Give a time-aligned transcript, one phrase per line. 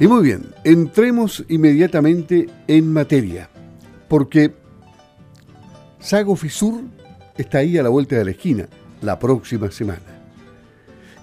[0.00, 3.50] Y muy bien, entremos inmediatamente en materia,
[4.08, 4.50] porque
[5.98, 6.80] Sago Fisur
[7.36, 8.66] está ahí a la vuelta de la esquina,
[9.02, 10.00] la próxima semana.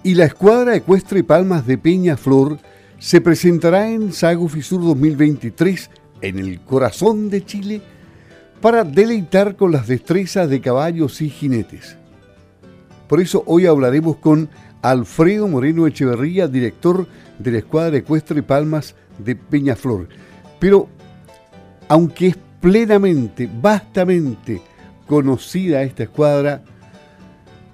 [0.04, 2.60] Y la escuadra ecuestre Palmas de Peña Flor
[3.00, 5.90] se presentará en Sago Fisur 2023
[6.22, 7.82] en el corazón de Chile
[8.62, 11.98] para deleitar con las destrezas de caballos y jinetes.
[13.08, 14.50] Por eso hoy hablaremos con
[14.92, 17.08] Alfredo Moreno Echeverría, director
[17.40, 20.08] de la Escuadra Ecuestre Palmas de Peñaflor.
[20.60, 20.88] Pero,
[21.90, 24.62] aunque es plenamente, vastamente
[25.06, 26.64] conocida esta escuadra,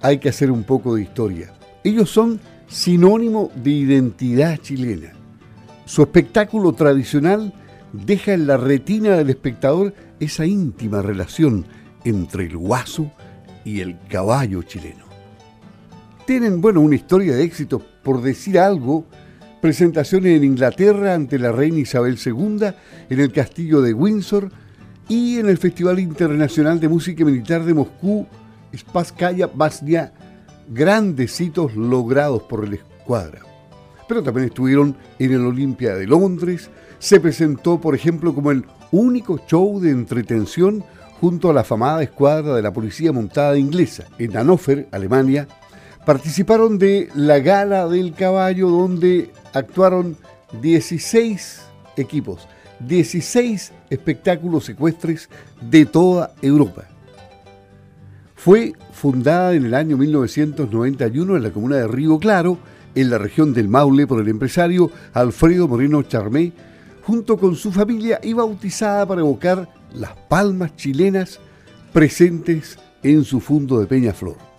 [0.02, 1.54] hay que hacer un poco de historia.
[1.84, 5.14] Ellos son sinónimo de identidad chilena.
[5.86, 7.54] Su espectáculo tradicional
[7.92, 11.66] deja en la retina del espectador esa íntima relación
[12.06, 13.12] entre el guaso
[13.64, 15.03] y el caballo chileno.
[16.26, 19.06] Tienen, bueno, una historia de éxito, por decir algo,
[19.62, 22.68] presentaciones en Inglaterra ante la reina Isabel II,
[23.10, 24.50] en el castillo de Windsor
[25.10, 28.26] y en el Festival Internacional de Música Militar de Moscú,
[28.76, 30.14] Spaskaya Basnia,
[30.70, 33.42] grandes hitos logrados por el escuadra.
[34.08, 39.40] Pero también estuvieron en el Olimpia de Londres, se presentó, por ejemplo, como el único
[39.46, 40.86] show de entretención
[41.20, 45.48] junto a la afamada escuadra de la Policía Montada Inglesa en Hannover, Alemania,
[46.06, 50.18] participaron de la Gala del Caballo donde actuaron
[50.62, 51.62] 16
[51.98, 52.48] equipos,
[52.80, 55.30] 16 espectáculos ecuestres
[55.62, 56.86] de toda Europa.
[58.36, 62.58] Fue fundada en el año 1991 en la comuna de Río Claro,
[62.96, 66.52] en la región del Maule, por el empresario Alfredo Moreno Charmé,
[67.04, 71.40] junto con su familia y bautizada para evocar las palmas chilenas
[71.94, 74.53] presentes en su fondo de Peñaflor.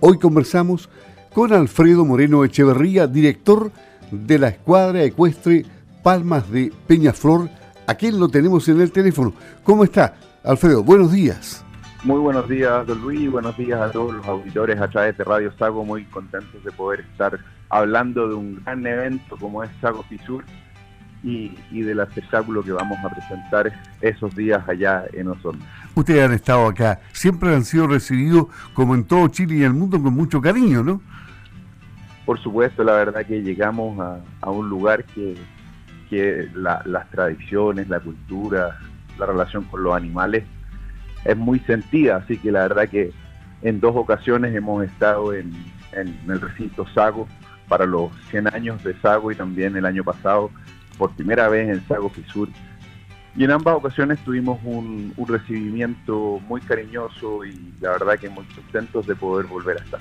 [0.00, 0.90] Hoy conversamos
[1.32, 3.72] con Alfredo Moreno Echeverría, director
[4.10, 5.64] de la escuadra ecuestre
[6.02, 7.48] Palmas de Peñaflor,
[7.86, 9.32] a quien lo tenemos en el teléfono.
[9.64, 10.14] ¿Cómo está,
[10.44, 10.84] Alfredo?
[10.84, 11.64] Buenos días.
[12.04, 15.50] Muy buenos días, don Luis, buenos días a todos los auditores a través de Radio
[15.58, 17.38] Sago, muy contentos de poder estar
[17.70, 20.44] hablando de un gran evento como es Sago Fisur
[21.26, 25.64] y, y, del espectáculo que vamos a presentar esos días allá en Osorno.
[25.96, 30.00] Ustedes han estado acá, siempre han sido recibidos como en todo Chile y el mundo
[30.00, 31.00] con mucho cariño, ¿no?
[32.24, 33.98] Por supuesto, la verdad que llegamos
[34.40, 35.36] a, un lugar que,
[36.54, 38.78] las tradiciones, la cultura,
[39.18, 40.44] la relación con los animales
[41.24, 43.12] es muy sentida, así que la verdad que
[43.62, 45.52] en dos ocasiones hemos estado en,
[45.92, 47.26] el recinto Sago
[47.68, 50.50] para los 100 años de Sago y también el año pasado
[50.98, 52.48] por primera vez en Sago Fisur.
[53.36, 59.06] Y en ambas ocasiones tuvimos un, recibimiento muy cariñoso y la verdad que muy contentos
[59.06, 60.00] de poder volver a estar.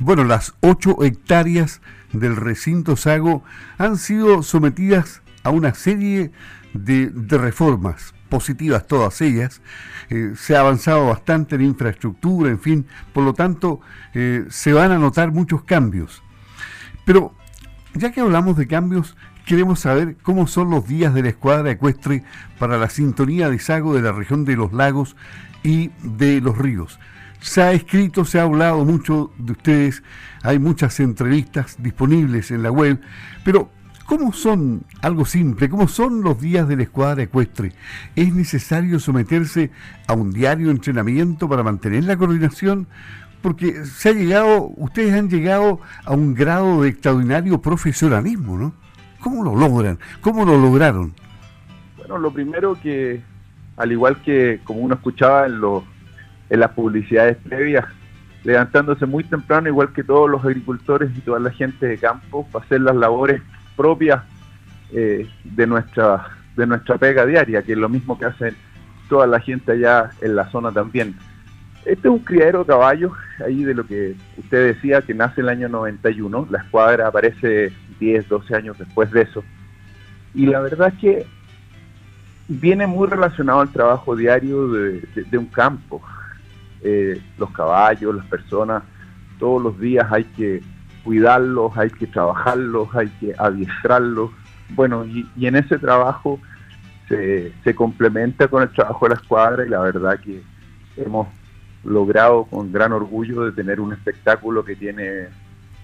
[0.00, 1.80] Bueno, las ocho hectáreas
[2.12, 3.44] del recinto Sago
[3.78, 6.32] han sido sometidas a una serie
[6.72, 9.62] de, reformas positivas, todas ellas.
[10.10, 13.80] Eh, se ha avanzado bastante en infraestructura, en fin, por lo tanto,
[14.14, 16.24] eh, se van a notar muchos cambios.
[17.04, 17.34] Pero,
[17.94, 22.24] ya que hablamos de cambios, queremos saber cómo son los días de la escuadra ecuestre
[22.58, 25.16] para la sintonía de Sago de la región de los lagos
[25.62, 26.98] y de los ríos.
[27.40, 30.02] Se ha escrito, se ha hablado mucho de ustedes,
[30.42, 33.00] hay muchas entrevistas disponibles en la web,
[33.44, 33.70] pero
[34.06, 37.72] ¿cómo son, algo simple, cómo son los días de la escuadra ecuestre?
[38.16, 39.70] ¿Es necesario someterse
[40.06, 42.86] a un diario entrenamiento para mantener la coordinación?
[43.42, 48.83] Porque se ha llegado, ustedes han llegado a un grado de extraordinario profesionalismo, ¿no?
[49.24, 49.98] ¿Cómo lo logran?
[50.20, 51.14] ¿Cómo lo lograron?
[51.96, 53.22] Bueno, lo primero que,
[53.78, 55.82] al igual que como uno escuchaba en los
[56.50, 57.86] en las publicidades previas,
[58.44, 62.66] levantándose muy temprano, igual que todos los agricultores y toda la gente de campo, para
[62.66, 63.40] hacer las labores
[63.76, 64.22] propias
[64.92, 68.54] eh, de, nuestra, de nuestra pega diaria, que es lo mismo que hacen
[69.08, 71.16] toda la gente allá en la zona también.
[71.86, 73.12] Este es un criadero de caballos,
[73.44, 78.28] ahí de lo que usted decía, que nace el año 91, la escuadra aparece 10,
[78.28, 79.44] 12 años después de eso.
[80.34, 81.26] Y la verdad que
[82.48, 86.02] viene muy relacionado al trabajo diario de un campo.
[86.86, 88.82] Eh, los caballos, las personas,
[89.38, 90.60] todos los días hay que
[91.02, 94.30] cuidarlos, hay que trabajarlos, hay que adiestrarlos.
[94.68, 96.38] Bueno, y, en ese trabajo
[97.08, 100.42] se, se, complementa con el trabajo de la escuadra y la verdad que
[100.98, 101.26] hemos
[101.84, 105.28] logrado con gran orgullo de tener un espectáculo que tiene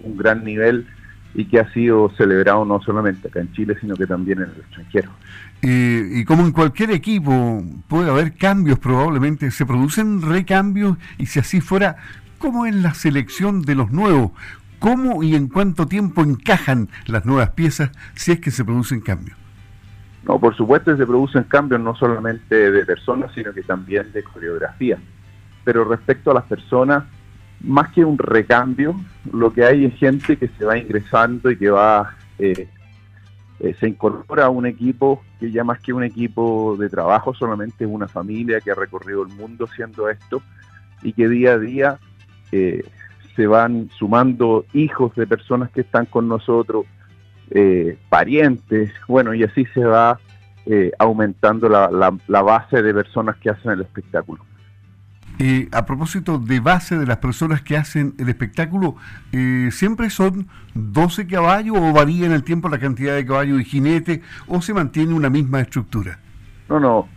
[0.00, 0.86] un gran nivel
[1.34, 4.56] y que ha sido celebrado no solamente acá en Chile, sino que también en el
[4.56, 5.10] extranjero.
[5.62, 11.60] y como en cualquier equipo puede haber cambios probablemente, se producen recambios y si así
[11.60, 11.96] fuera,
[12.38, 14.32] ¿cómo es la selección de los nuevos?
[14.80, 19.36] ¿Cómo y en cuánto tiempo encajan las nuevas piezas si es que se producen cambios?
[20.26, 24.98] No, por supuesto se producen cambios no solamente de personas, sino que también de coreografía.
[25.64, 27.04] Pero respecto a las personas,
[27.62, 28.94] más que un recambio,
[29.32, 32.68] lo que hay es gente que se va ingresando y que va, eh,
[33.60, 37.84] eh, se incorpora a un equipo que ya más que un equipo de trabajo, solamente
[37.84, 40.42] es una familia que ha recorrido el mundo haciendo esto
[41.02, 41.98] y que día a día
[42.52, 42.82] eh,
[43.36, 46.86] se van sumando hijos de personas que están con nosotros,
[48.08, 50.20] parientes, bueno, y así se va
[51.00, 54.44] aumentando la base de personas que hacen el espectáculo.
[55.42, 58.96] Eh, a propósito de base de las personas que hacen el espectáculo,
[59.32, 63.64] eh, ¿siempre son 12 caballos o varía en el tiempo la cantidad de caballos y
[63.64, 66.18] jinetes o se mantiene una misma estructura?
[66.68, 67.08] No, no.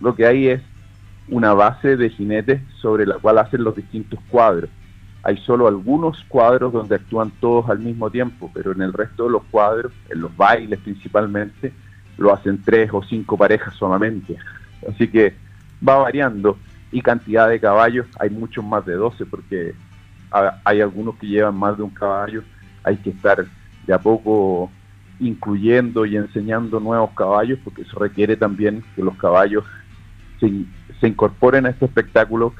[0.00, 0.60] Lo que hay es
[1.28, 4.68] una base de jinetes sobre la cual hacen los distintos cuadros.
[5.22, 9.30] Hay solo algunos cuadros donde actúan todos al mismo tiempo, pero en el resto de
[9.30, 11.72] los cuadros, en los bailes principalmente,
[12.18, 14.36] lo hacen tres o cinco parejas solamente.
[14.88, 15.36] Así que
[15.88, 16.58] va variando
[16.92, 19.74] y cantidad de caballos, hay muchos más de 12 porque
[20.64, 22.42] hay algunos que llevan más de un caballo,
[22.84, 23.44] hay que estar
[23.86, 24.70] de a poco
[25.18, 29.64] incluyendo y enseñando nuevos caballos porque eso requiere también que los caballos
[30.40, 30.50] se,
[31.00, 32.54] se incorporen a este espectáculo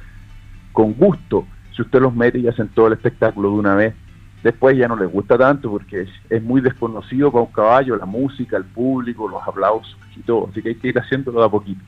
[0.73, 1.46] con gusto.
[1.75, 3.94] Si usted los mete y hacen todo el espectáculo de una vez,
[4.43, 8.56] después ya no les gusta tanto porque es, muy desconocido para un caballo, la música,
[8.56, 10.49] el público, los aplausos y todo.
[10.50, 11.81] Así que hay que ir haciéndolo de a poquito.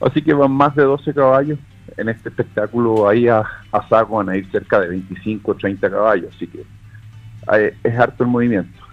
[0.00, 1.58] Así que van más de 12 caballos.
[1.96, 3.44] En este espectáculo ahí a,
[3.88, 6.34] saco van a ir cerca de 25 o 30 caballos.
[6.34, 6.64] Así que
[7.84, 8.86] es harto el movimiento.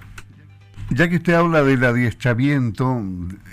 [0.90, 3.02] Ya que usted habla del adiestramiento,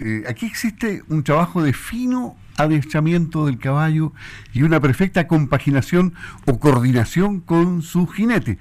[0.00, 4.12] eh, aquí existe un trabajo de fino adiestramiento del caballo
[4.52, 6.14] y una perfecta compaginación
[6.46, 8.58] o coordinación con su jinete.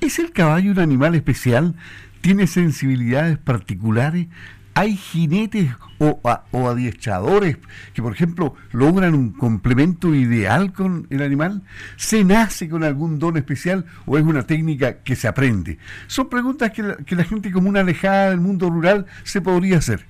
[0.00, 1.74] ¿Es el caballo un animal especial?
[2.20, 4.28] ¿Tiene sensibilidades particulares?
[4.76, 6.20] Hay jinetes o,
[6.68, 7.56] adiestradores
[7.94, 11.62] que, por ejemplo, logran un complemento ideal con el animal?
[11.96, 15.78] ¿Se nace con algún don especial o es una técnica que se aprende?
[16.08, 20.04] Son preguntas que la, que la gente común alejada del mundo rural se podría hacer.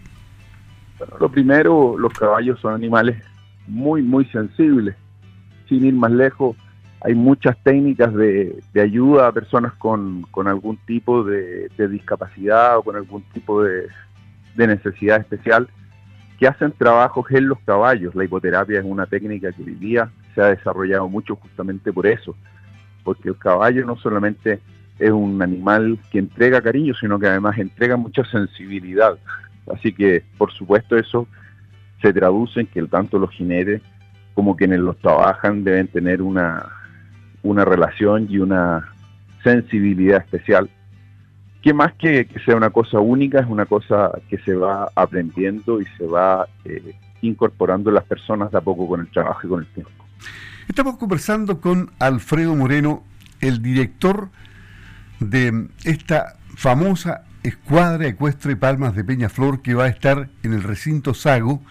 [0.99, 3.23] Bueno, lo primero, los caballos son animales
[3.69, 4.97] muy, muy sensibles.
[5.69, 6.57] Sin ir más lejos,
[7.03, 13.23] hay muchas técnicas de, ayuda a personas con, algún tipo de discapacidad o con algún
[13.33, 13.87] tipo de,
[14.57, 15.69] de necesidad especial
[16.39, 18.15] que hacen trabajos en los caballos.
[18.15, 22.37] La hipoterapia es una técnica que hoy día se ha desarrollado mucho justamente por eso,
[23.05, 24.61] porque el caballo no solamente
[24.99, 29.19] es un animal que entrega cariño, sino que además entrega mucha sensibilidad.
[29.73, 31.27] Así que, por supuesto, eso
[32.03, 33.83] se traduce en que tanto los jinetes
[34.35, 36.67] como quienes los trabajan deben tener una,
[37.43, 38.93] una relación y una
[39.43, 40.69] sensibilidad especial
[41.63, 45.81] que más que, que, sea una cosa única, es una cosa que se va aprendiendo
[45.81, 49.61] y se va eh, incorporando las personas de a poco con el trabajo y con
[49.61, 49.91] el tiempo.
[50.69, 53.03] Estamos conversando con Alfredo Moreno,
[53.41, 54.29] el director
[55.21, 61.15] de esta famosa escuadra ecuestre Palmas de Peñaflor que va a estar en el recinto
[61.15, 61.63] Sago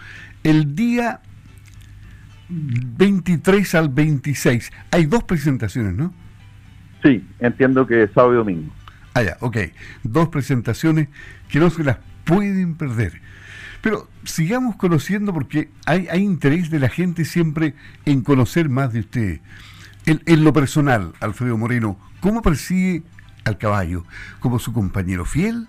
[0.42, 1.20] el día
[2.48, 4.72] 23 al 26.
[4.90, 6.14] Hay dos presentaciones, ¿no?
[7.02, 8.72] Sí, entiendo que sábado y domingo.
[9.16, 9.56] Ah, ya, ok.
[10.02, 11.08] Dos presentaciones
[11.48, 11.96] que no se las
[12.26, 13.22] pueden perder.
[13.80, 19.40] Pero sigamos conociendo porque hay, interés de la gente siempre en conocer más de usted.
[20.04, 23.04] En, lo personal, Alfredo Moreno, ¿cómo percibe
[23.46, 24.04] al caballo?
[24.38, 25.66] ¿Como su compañero fiel?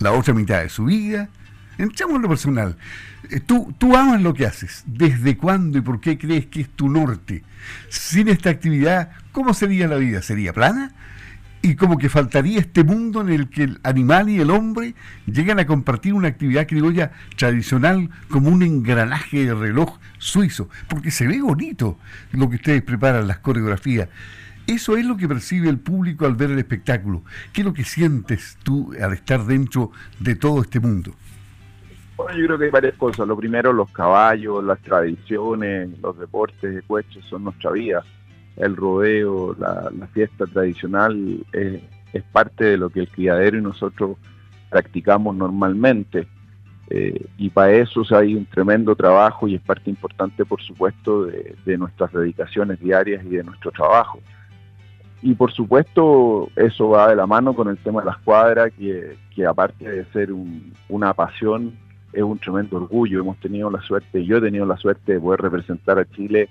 [0.00, 1.28] ¿La otra mitad de su vida?
[1.78, 2.78] Entramos en lo personal.
[3.30, 4.82] Eh, tú, tú amas lo que haces.
[4.86, 7.44] ¿Desde cuándo y por qué crees que es tu norte?
[7.90, 10.20] Sin esta actividad, ¿cómo sería la vida?
[10.20, 10.94] ¿Sería plana?
[11.62, 14.94] Y como que faltaría este mundo en el que el animal y el hombre
[15.26, 21.26] llegan a compartir una actividad criolla tradicional como un engranaje de reloj suizo, porque se
[21.26, 21.98] ve bonito
[22.32, 24.08] lo que ustedes preparan, las coreografías.
[24.66, 27.22] Eso es lo que percibe el público al ver el espectáculo.
[27.52, 31.14] ¿Qué es lo que sientes tú al estar dentro de todo este mundo?
[32.18, 33.26] Bueno, yo creo que hay varias cosas.
[33.26, 38.04] Lo primero, los caballos, las tradiciones, los deportes de coches son nuestra vida
[38.58, 41.80] el rodeo, la, fiesta tradicional es,
[42.32, 44.16] parte de lo que el criadero y nosotros
[44.70, 46.26] practicamos normalmente.
[46.90, 51.78] Eh, y para eso hay un tremendo trabajo y es parte importante, por supuesto, de,
[51.78, 54.20] nuestras dedicaciones diarias y de nuestro trabajo.
[55.20, 59.46] Y por supuesto, eso va de la mano con el tema de las cuadras, que,
[59.46, 60.30] aparte de ser
[60.88, 61.72] una pasión,
[62.12, 63.20] es un tremendo orgullo.
[63.20, 66.48] Hemos tenido la suerte, yo he tenido la suerte de poder representar a Chile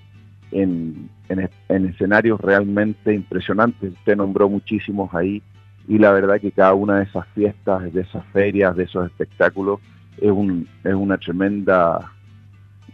[0.50, 3.92] en, en, escenarios realmente impresionantes.
[3.92, 5.42] Usted nombró muchísimos ahí
[5.86, 9.80] y la verdad que cada una de esas fiestas, de esas ferias, de esos espectáculos
[10.18, 12.12] es, un, es una tremenda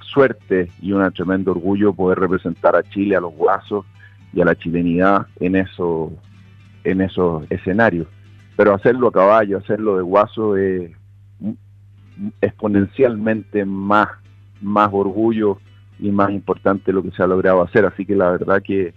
[0.01, 3.85] suerte y un tremendo orgullo poder representar a Chile, a los guasos
[4.33, 6.13] y a la chilenidad en, eso,
[6.85, 8.07] en esos escenarios.
[8.57, 10.93] Pero hacerlo a caballo, hacerlo de guaso es
[12.41, 14.09] exponencialmente más,
[14.61, 15.59] más orgullo
[15.99, 17.85] y más importante lo que se ha logrado hacer.
[17.85, 18.95] Así que la verdad que,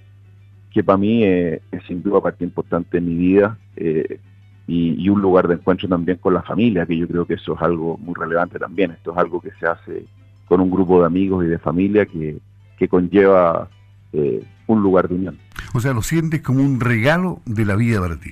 [0.71, 4.19] que para mí es sin duda parte importante en mi vida eh,
[4.67, 7.55] y, y, un lugar de encuentro también con la familia, que yo creo que eso
[7.55, 8.91] es algo muy relevante también.
[8.91, 10.05] Esto es algo que se hace
[10.47, 12.37] con un grupo de amigos y de familia que,
[12.77, 13.69] que conlleva
[14.13, 15.37] eh, un lugar de unión.
[15.73, 18.31] O sea, lo sientes como un regalo de la vida para ti.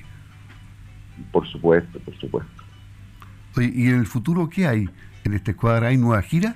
[1.32, 2.52] Por supuesto, por supuesto.
[3.58, 4.88] ¿Y en el futuro qué hay
[5.24, 5.88] en esta escuadra?
[5.88, 6.54] ¿Hay nueva gira?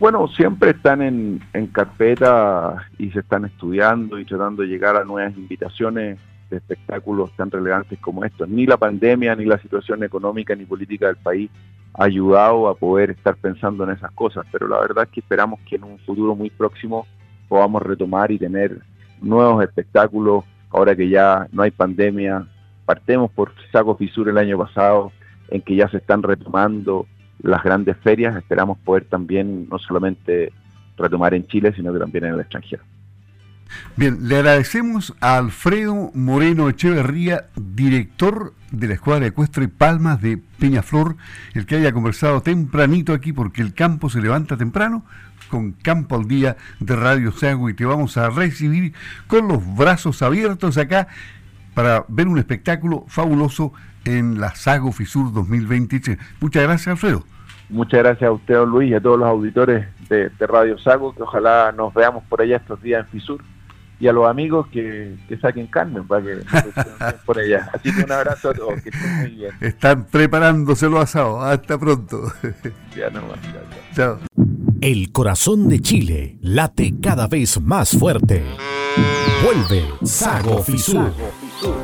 [0.00, 1.40] Bueno, siempre están en,
[1.72, 6.18] carpeta y se están estudiando y tratando de llegar a nuevas invitaciones
[6.50, 8.48] de espectáculos tan relevantes como estos.
[8.48, 11.48] Ni la pandemia, ni la situación económica, ni política del país
[11.94, 15.60] ha ayudado a poder estar pensando en esas cosas, pero la verdad es que esperamos
[15.60, 17.06] que en un futuro muy próximo
[17.48, 18.80] podamos retomar y tener
[19.20, 22.48] nuevos espectáculos, ahora que ya no hay pandemia.
[22.84, 25.12] Partemos por Saco Fisur el año pasado,
[25.48, 27.06] en que ya se están retomando
[27.44, 30.52] las grandes ferias, esperamos poder también no solamente
[30.96, 32.82] retomar en Chile, sino que también en el extranjero.
[33.96, 41.16] Bien, le agradecemos a Alfredo Moreno Echeverría, director de la Escuadra Ecuestre Palmas de Peñaflor,
[41.54, 45.04] el que haya conversado tempranito aquí, porque el campo se levanta temprano,
[45.48, 48.94] con Campo al Día de Radio Sago, y te vamos a recibir
[49.26, 51.08] con los brazos abiertos acá
[51.74, 53.72] para ver un espectáculo fabuloso
[54.04, 56.18] en la Sago Fisur 2023.
[56.40, 57.24] Muchas gracias, Alfredo.
[57.68, 61.14] Muchas gracias a usted, don Luis, y a todos los auditores de, de Radio Sago,
[61.14, 63.42] que ojalá nos veamos por allá estos días en Fisur
[64.00, 66.38] y a los amigos que, que saquen carne para que
[67.26, 67.70] por allá.
[67.72, 69.52] Así que un abrazo a todos, que estén muy bien.
[69.60, 71.42] Están preparándose los asados.
[71.42, 72.20] Hasta pronto.
[72.96, 73.40] Ya nomás,
[73.92, 74.20] chao.
[74.80, 78.44] El corazón de Chile late cada vez más fuerte.
[79.44, 81.12] Vuelve Sago Fisur.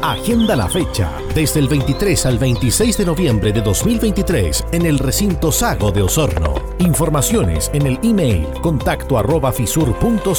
[0.01, 5.53] Agenda la fecha desde el 23 al 26 de noviembre de 2023 en el recinto
[5.53, 6.55] Sago de Osorno.
[6.79, 10.31] Informaciones en el email contacto arroba fisur.cl.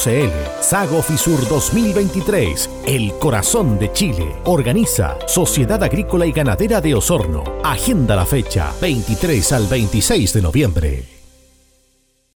[0.60, 4.34] Sago Fisur 2023, el corazón de Chile.
[4.42, 7.44] Organiza Sociedad Agrícola y Ganadera de Osorno.
[7.62, 11.21] Agenda la fecha 23 al 26 de noviembre.